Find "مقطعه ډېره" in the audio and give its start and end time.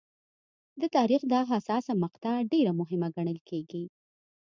2.03-2.71